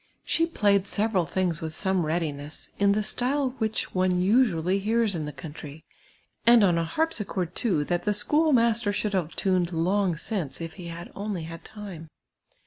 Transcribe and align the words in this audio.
She 0.23 0.47
i)layed 0.47 0.87
several 0.87 1.27
things 1.27 1.61
with 1.61 1.75
some 1.75 2.07
readiness, 2.07 2.69
in 2.79 2.93
the 2.93 3.03
style 3.03 3.51
which 3.59 3.93
(me 3.93 4.07
usually 4.09 4.79
henrs 4.79 5.15
in 5.15 5.25
the 5.25 5.31
country, 5.31 5.85
and 6.43 6.63
on 6.63 6.79
a 6.79 6.83
har})sich(»rd, 6.85 7.53
too, 7.53 7.83
that 7.83 8.01
the 8.01 8.13
schoolmaster 8.15 8.91
should 8.91 9.13
have 9.13 9.35
tuned 9.35 9.71
long 9.71 10.15
since, 10.15 10.59
if 10.59 10.73
he 10.73 10.87
had 10.87 11.11
only 11.15 11.43
had 11.43 11.63
time. 11.63 12.09